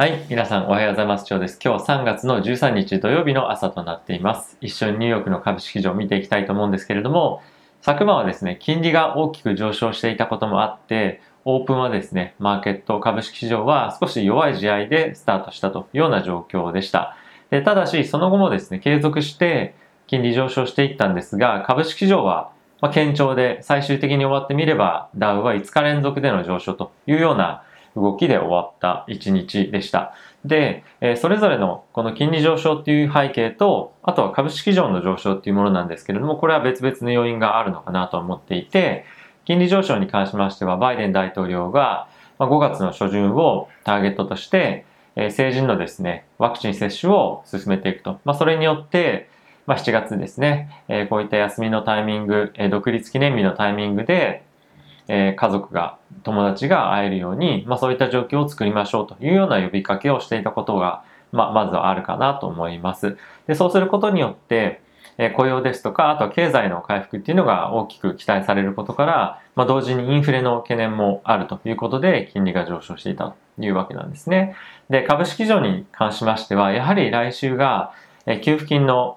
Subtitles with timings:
[0.00, 0.24] はい。
[0.30, 1.26] 皆さんおはようございます。
[1.28, 1.58] 今日です。
[1.62, 4.56] 今日3月の13日土曜日の朝となっています。
[4.62, 7.42] 一緒にニューヨークの株式市場を見ていきたいと思うんですけれども、
[7.82, 17.14] 昨晩はですね、金利が大きく上昇していたこともあって、オープンはですね、マーケット株式市場は少し弱い試合でスタートしたというような状況でした。
[17.50, 19.74] でただし、その後もですね、継続して
[20.06, 27.64] 金利上昇していったんですが、株式市場はま、堅調で最終的に終わってみればダウは5日連続での上昇というような
[27.96, 30.14] 動きで終わった1日でした。
[30.44, 39.04] で、えそれぞれのこの金利上昇っていう背景と、あとは株式市場の上昇っていうものなんですけれども、これは別々の要因があるのかなと思っていて、
[39.44, 44.84] 金利上昇に関しましては、バイデン大統領が5月の初旬をターゲットとして、
[45.16, 48.20] え成人のですね、ワクチン接種を進めていくと。
[48.24, 49.28] まあ、それによって、
[49.66, 54.42] まあ、7月ですね、えこういった休みのタイミング、え独立記念日のタイミングで、
[55.12, 63.16] え家族が、友達が会えるように、まあ、そういった状況を作りましょうというような呼びかけをしていたことが、まあ、まずはあるかなと思います。
[63.48, 64.82] で、そうすることによって、
[65.18, 74.54] え雇用ですとか、あとは経済の回復っていうのが大きく期待されることから、まあ、同時にインフレの懸念もあるということで、金利が上昇していたというわけなんですね。
[74.90, 77.92] で、株式市場に関しましては、やはり来週が、
[78.26, 79.16] え給付金の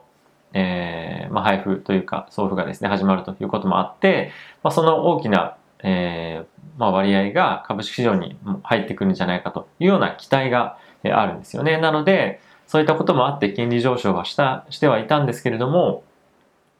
[0.54, 4.32] えーまあ、配布というか送付がですね始まるということもあって、
[4.62, 11.78] まあ、その大きなえー、まあ、割合が株式市場に入ってくるんじゃないかというような期待があるんですよね。
[11.78, 16.04] なので、そういったこともあって金利上昇はしたしてはいたんですけれども、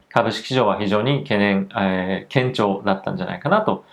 [0.10, 3.86] 株式市場は非常に懸念、えー、堅調だったんじゃないかなと、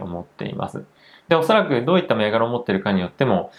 [0.00, 0.84] 思っています。
[1.28, 3.50] で、おそらくどういった銘柄を持ってるかによっても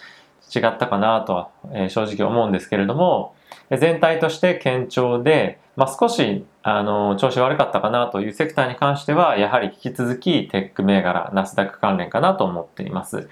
[0.54, 3.36] 違ったかなとは、正直思うんですけれども、
[3.70, 13.28] 全体として堅調で、まあ、少しあの調子悪かったかなというセクターに関しては、やはり引き続きテック銘柄、ナスダック関連かなと思っています。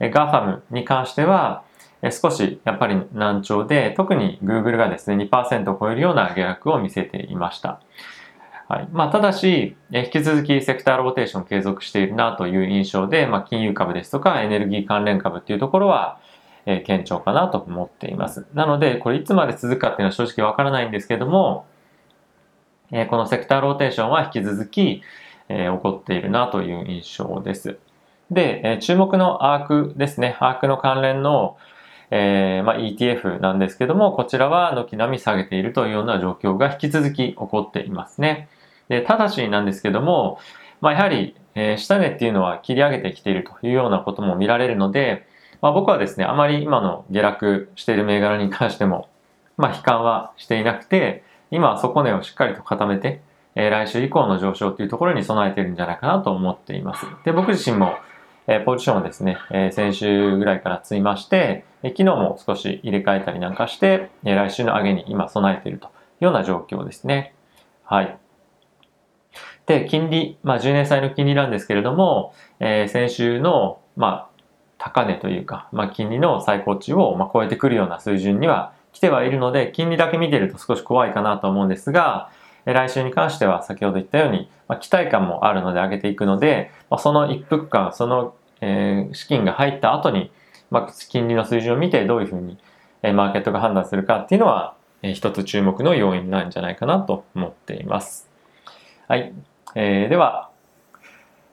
[0.00, 1.62] GAFAM に関しては、
[2.10, 7.80] 少しやっぱり軟調で、特に Google がですね、2%を超えるような下落を見せていました。
[8.68, 8.88] はい。
[8.92, 16.18] まあ、ただし、引き続きセクターローテーション継続しているなという印象で、まあ、金融株ですとかエネルギー関連株っていうところは、
[16.66, 18.46] えー、堅調かなと思っています。
[18.54, 21.66] なので、これいつまで続くかっていうのは正直わからないんですけども、
[22.92, 25.02] え、このセクターローテーションは引き続き、
[25.48, 27.78] え、起こっているなという印象です。
[28.30, 30.36] で、え、注目のアークですね。
[30.40, 31.56] アークの関連の、
[32.10, 38.48] えーまあ、ETF なんですけども、こちらは軒並み下げているというような状況が引き続き起こっていますね。
[38.90, 40.38] でただしなんですけども、
[40.80, 45.26] まあ、やはり、えー、下値っていうのは切り上げてきているというようなことも見られるので、
[45.62, 49.08] まあ、僕はですね、あまり今の下落している銘柄に関しても、
[49.56, 53.20] まあ、悲観はしていなくて、今は底値をしっかりと固めて、
[53.54, 57.06] えー、来週以降の上昇というところに備えているんじゃないかなと思っています。
[57.24, 57.96] で、僕自身も、
[58.46, 65.90] えー、ポジションをですね、えー、先週ぐらいから積みまして、えー、昨日も少し入れ替えたりなんかして、えー、来週の上げに今備えているとい
[66.22, 67.34] うような状況ですね。
[67.84, 68.16] はい。
[69.66, 74.30] で、金利、まあ10年債の金利なんですけれども、えー、先週の、まあ
[74.80, 82.30] 高値というか、まあ、金利の最高値をま超えてくるような水準には来てはいるので、金利だけ見てると少し怖いかなと思うんですが、
[82.64, 90.30] 来週に関しては先ほど言ったように、まあ、期待感もあるので上げていくので、まあ、その一服感、その、えー、資金が入った後に、
[90.70, 92.58] まあ、金利の水準を見てどういうふうに、
[93.02, 98.28] えー、マーケットが判断するかっていうのは、えー、一つ注目の要因なんじゃないかなと思っています。
[99.08, 99.32] はい。
[99.74, 100.50] えー、では、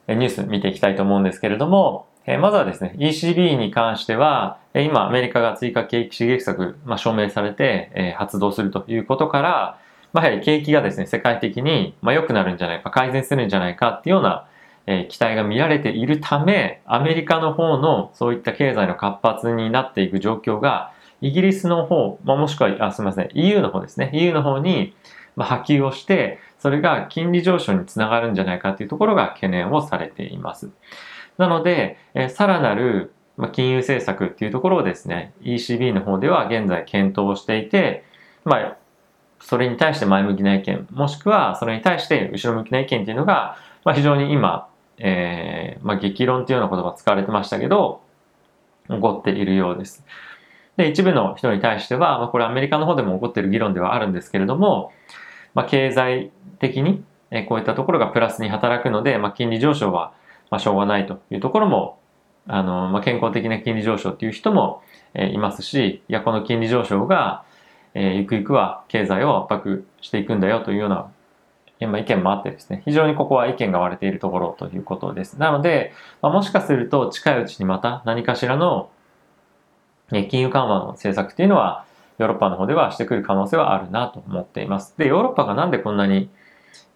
[0.08, 9.80] ニュース見ていきたいと思うんですけれども、えまずはですね、ECB に関しては、え今、アメリカが追加景気刺激策、まあ、証明されて、え発動するということから、
[10.12, 14.46] まあ、やはり景気がですね、世界的に、ま良くなるんじゃないか、改善するんじゃないかっていうような、
[14.88, 24.94] え期待が見られているため、アメリカの方のそういった経済の活発になっていく状況が、イギリスの方、まあ、もしくは、あ、すみません、EU の方ですね、EU の方に、
[25.38, 30.72] ま波及をして、それが金利上昇につながるんじゃないかというところが懸念をされています。
[31.38, 33.14] なので、えさらなる
[33.52, 38.04] 金融政策っていうところをですね、ECB の方では現在検討していて、
[38.44, 38.78] まあ、
[39.40, 44.68] それに対して前向きな意見、もしくはそれに対して後ろ向きな意見っていうのが、まあ、非常に今、
[44.98, 48.02] えー、まあ、激論っていうような言葉使われてましたけど、
[48.90, 50.04] 起こっているようです。
[50.78, 54.92] で、一部の人に対しては、まあ、これアメリカの方でも起こっている議論ではあるんですけれども、
[55.54, 57.04] まあ、経済的に
[57.48, 60.14] こういったところがプラスに働くので、まあ、金利上昇は
[60.50, 62.00] まあ、しょうがないというところも、
[62.48, 64.82] あの、まあ、健康的な金利上昇っていう人も、
[65.14, 67.44] えー、いますし、いや、この金利上昇が、
[67.94, 71.12] えー、ゆくゆくは経済を圧迫していくんだよというような、
[71.88, 75.38] まあ、意見もあってですね、非常にここは意見が割れているところということです。
[75.40, 78.90] なので、まあ、もしかすると近いうちにまた何かしらの、
[80.10, 81.86] 金融緩和の政策っていうのは、
[82.18, 84.98] ヨーロッパの方ではしてくる可能性はあるなと思っています。
[84.98, 86.30] で、ヨーロッパがなんでこんなに、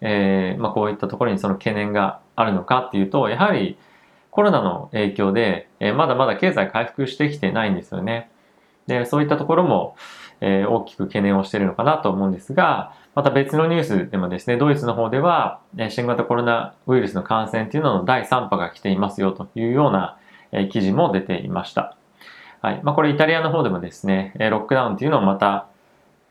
[0.00, 3.76] えー、まあ、こういったところにその懸念があるのかっていうと、やはり
[4.32, 8.30] コロナの影響で、え、まだまだ経済回復してきてないんですよね。
[8.86, 9.94] で、そういったところも、
[10.40, 20.16] え、大きく懸念をしているのかなと思うんですが、また別のニュースでもですね、ドイツの方では、え新型コロナウイルスの感染っていうのの第3波が来ていますよというような、
[20.50, 21.96] え記事も出ていました。
[22.62, 22.80] はい。
[22.82, 25.66] まあ、これイタリアの方でもですね、ロックダウンっていうのをまた、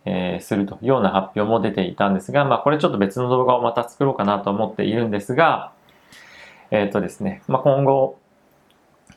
[0.05, 5.71] えー、するというような発表も出ていたんですが、まあ、これちょっと別の動画をまた作ろうかなと思っているんですが、
[6.71, 8.17] えっ、ー、とですね、まあ、今後、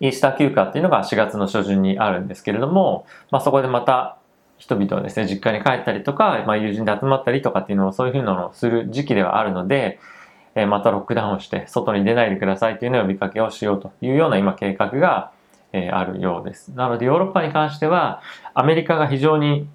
[0.00, 4.18] イースター休暇っていうのが4月の初旬にあるんですけれども、まあ、そこでまた
[4.58, 9.98] 人々はですね、実家に帰ったりとか、まあ、友人で集まったりとかっていうのをそういうふうなのをする時期ではあるので、
[10.56, 15.32] えー、またロックダウンをして外に出ないでくださいというのを呼びかけをしようというような今計画が、
[15.72, 16.72] えー、あるようです。
[16.72, 18.22] なのでヨーロッパに関しては
[18.54, 19.68] アメリカが非常に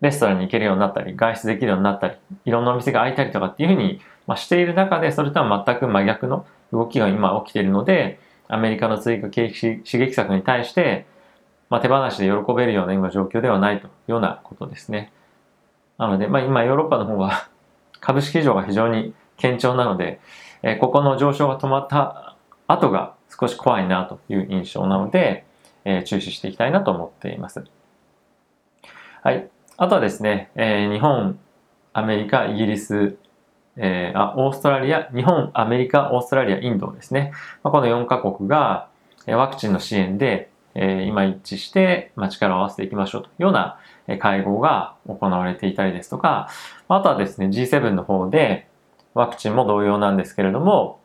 [0.00, 11.06] レストランに行けるようになったり、外出できるようになったり、いろんなお店が開いたりとかっていうふうに、まあ、している中で、それとは全く真逆の動きが今起きているので、アメリカの追加景気刺激策に対して、
[11.70, 15.12] まあ、手放しで喜べるような今状況ではないというようなことですね。
[15.98, 17.48] なので、まあ、今ヨーロッパの方は
[18.00, 20.20] 株式市場が非常に堅調なので、
[20.62, 22.36] え、ここの上昇が止まった
[22.66, 25.44] 後が少し怖いなという印象なので、
[25.84, 27.64] え、注視していきたいなと思っています。
[29.22, 29.48] はい。
[29.76, 31.38] あとはですね、え、日本、
[31.92, 33.16] アメリカ、イギリス、
[33.76, 37.32] えー、あ、オーストラリア、日本、アメリカ、オーストラリア、インドですね。
[37.62, 38.88] まあ、この4カ国が、
[39.26, 43.78] えワクチンの支援で、えー、今一致して、まあ、力を合わせていきましょうというような、
[44.08, 46.48] え会合が行われていたりですとか、
[46.88, 48.66] あとはですね、G7 の方で、
[49.14, 51.00] ワクチンも同様なんですけれども、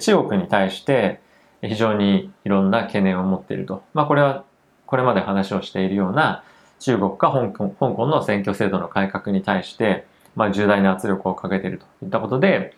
[0.00, 1.20] 中国に対して
[1.62, 3.82] 非常にいろんな懸念を持っていると。
[3.94, 4.44] まあ、これは、
[4.86, 6.44] これまで話をしているような、
[6.80, 12.74] 中国が香港香港の選挙制度の改革に対して、まあ、重大な圧力をかけているといったことで、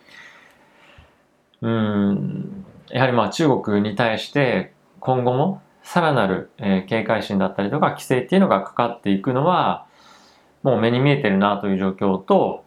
[1.61, 9.87] うん、やはりまあ中国に対して今後もさらなる、えー、警戒心だったりとか規制っていうのがかかっていくのは
[10.63, 12.65] もう目に見えてるなという状況と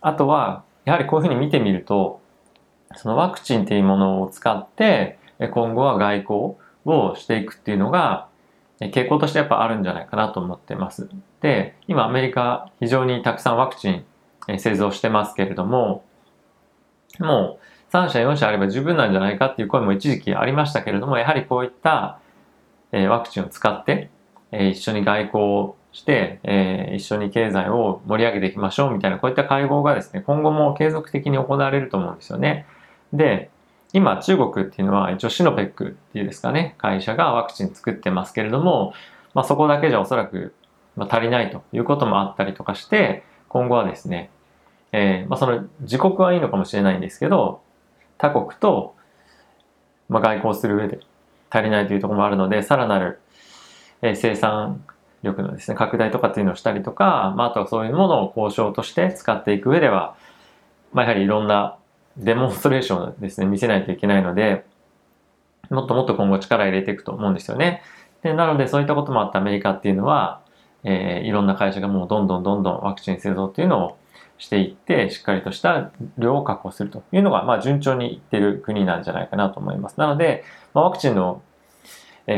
[0.00, 2.20] あとはやはりこういうふうに見てみると
[2.96, 6.54] そのワクチンっていうものを使って今後は外交
[6.84, 8.28] をしていくっていうのが
[8.80, 11.08] 傾向としてやっぱあるんじゃないかなと思ってます。
[11.40, 14.04] で、今アメリカ非常にたくさんワクチン
[14.58, 16.04] 製造してますけれども、
[17.18, 17.58] も
[17.90, 22.18] う3社4社あれば十分なんじゃないかっていう声も一時期ありましたけれども、やはりこういった
[22.92, 24.10] ワクチンを使って
[24.52, 26.40] 一緒に外交をして、
[26.94, 32.66] 一緒に経済を盛り上げていきましょうみたいなこういった会合がですね、今後も継続的に行われると思うんですよね。
[33.12, 33.50] で、
[33.92, 38.92] 今中国っていうのは一応シノペックっていうですかね、会社がワクチン作ってますけれども、
[39.32, 40.54] まあそこだけじゃおそらく
[40.98, 44.30] 足りないということもあったりとかして、今後はですね、
[44.98, 47.60] えー、まあその自国はいいのかもしれないんですけど、
[48.16, 48.94] 他国と、
[50.08, 51.00] まあ、外交する上で
[51.50, 53.20] 足りないというところもあるので、さらなる、
[54.00, 54.82] えー、生産
[55.22, 60.16] 力のですね、拡大とかっていうのをしたりとか、まあ、あとはそういうものを交渉として使っていく上では、
[60.94, 61.76] まあ、やはりいろんな
[62.16, 64.64] デモンストレーションをですね、見せないといけないので、
[65.68, 67.82] もっともっと今後力を入れていくと思うんですよね。
[68.22, 70.40] で、なのでそういったこともあったアメリカっていうのは、
[70.84, 73.98] えー、いろんな会社がもうどんどんどんどんワクチン製造っていうのを
[74.38, 79.98] していって、しっかりとした量を確保するというのが、まあ順調にいってる国なんじゃないかなと思います。
[79.98, 81.42] なので、まあ、ワクチンの、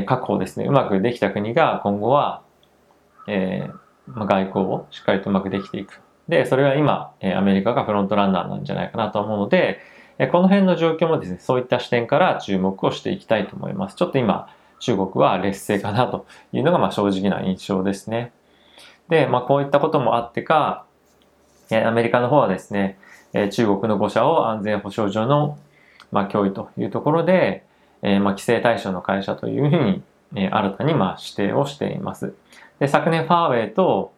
[0.06, 2.42] 確保ですね、うまくできた国が今後は、
[3.26, 3.72] えー
[4.06, 9.80] まあ、外交をしっかりとうまくできていくで、それは今、アメリカがフロントランナーなんじゃないかなと思うので、
[10.30, 13.96] この辺の状況もですね、そういった視点から注目をしていきたいと思います。
[13.96, 14.48] ちょっと今、
[14.80, 18.32] 中国は劣勢かなというのがまあ正直な印象ですね。
[19.08, 20.84] で、まあこういったこともあってか、
[21.70, 22.98] えアメリカの方はですね、
[23.32, 25.58] え中国の5社を安全保障上の
[26.12, 27.64] まあ脅威というところで、
[28.02, 30.02] えまあ規制対象の会社というふうに、
[30.34, 32.34] え新たにまあ指定をしています。
[32.78, 34.12] で、昨年ファーウェイと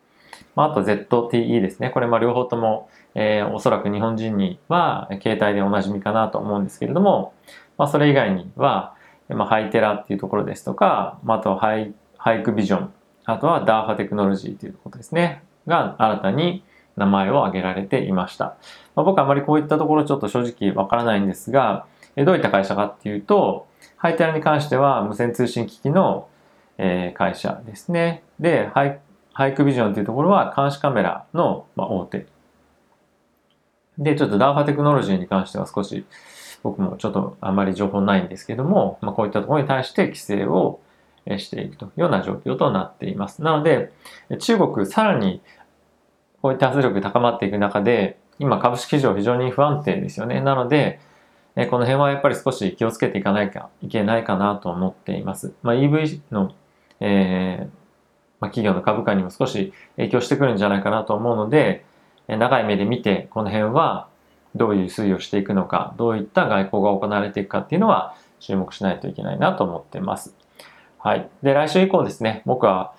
[0.56, 1.90] まあ、あと ZTE ですね。
[1.90, 7.32] これまあ両方とも、えー、おそらく日本人には携帯でおなじみかなと思うんですけれども、
[7.78, 8.94] まあ、それ以外には、
[9.28, 12.92] まあ、ハイテラっていうところですとか、まあ、あとハイハイクビジョン、
[13.24, 15.42] あとは DARPA テクノロジーということですね。
[15.66, 16.62] が新たに
[16.96, 18.56] 名前を挙げられていました。
[18.94, 23.66] まあ、僕はあまりこういったところちょっと正直わからないんですが、どういった会社かっていうと、
[23.96, 26.28] ハイテラに関しては無線通信機器の、
[26.78, 28.22] え、会社ですね。
[28.38, 29.00] で、ハイ
[29.32, 32.26] ハイクビジョンというところは監視カメラの、ま、大手。
[33.98, 36.04] で、ちょっと DARPA テクノロジーに関しては少し
[36.62, 40.80] 僕もちょっとあまり情報ないんですけども、まあ、こういったところに対して規制を
[41.38, 43.42] していくというような状況となっています。
[43.42, 43.92] なので、
[44.38, 45.40] 中国さらに
[46.42, 50.40] こういった圧力高まっていく中で、今株式市場非常に不安定ですよね。
[50.40, 51.00] なので、
[51.56, 55.52] えこの辺はやっぱり少し気をつけていかないかいけないかなと思っています。
[55.62, 56.52] まあ、EV の、
[57.00, 57.80] えー
[58.40, 61.84] まあ、企業の株価にも少し影響してくるんじゃないかなと思うので、
[62.28, 64.08] え長い目で見て、この辺は
[64.54, 70.34] どういう推移をしていくのか、どういった外交が行われていくかっていうのは注目しないといけないなと思っています。
[70.98, 71.28] はい。
[71.42, 72.92] で、来週以降ですね、僕は、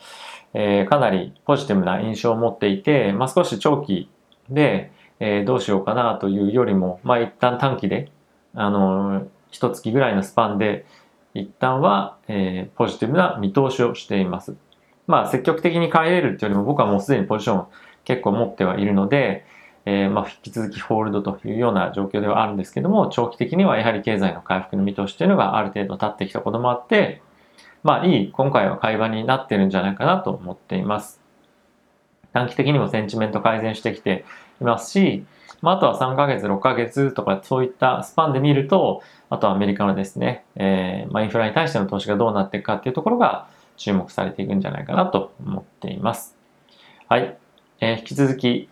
[0.53, 4.09] えー、かなりポジティブな印象を持っていて、まあ、少し長期
[4.49, 8.11] で、えー、どうしようかなというよりも、まあ、一旦短期で、
[8.53, 10.85] あのー、一月ぐらいのスパンで、
[11.33, 14.55] 一旦は、えー、ポジティブな見通しをしています。
[15.07, 17.65] まあ、積極的に買い入れるっていうよりも、僕はもうすでにポジション
[18.03, 19.45] 結構持ってはいるので、
[19.85, 27.21] えー、まあ、引き続きホールドというような状況ではあるんですけども、長期的にはやはり経済の回復の見通しというのがある程度立ってきたこともあって、
[27.83, 31.19] まあいい、今回は会話になってるんじゃないかなと思っています。
[32.33, 34.25] 短期的にもセンチメント改善してきて
[34.61, 35.25] いますし、
[35.61, 43.47] まあ、あとは3ヶ月、6ヶ月とかそういったスパンで見ると、あとはアメリカのですね、えー、まあ、インフラに対しての投資がどうなっていくかっていうところが
[43.77, 46.35] 注目されていくんじゃないかなと思っています。
[47.07, 47.37] はい。
[47.79, 48.69] えー、引き続き、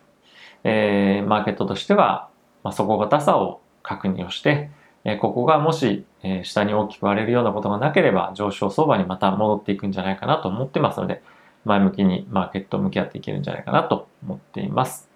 [0.64, 2.30] えー、マーケットとしては、
[2.64, 4.72] まあ、底堅さを確認をして、
[5.06, 11.22] えここがもし、え下に大きく割れるようなことがなければ上昇相場にまた戻っていくんじゃないかなと思ってますので、
[11.66, 15.10] 前向きにマーケット向き合っていけるんじゃないかなと思っています。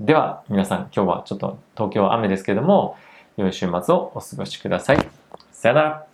[0.00, 2.96] では皆さん今日はちょっと東京は雨ですけども、
[3.36, 4.98] 良い週末をお過ごしください。
[5.52, 6.09] さよなら。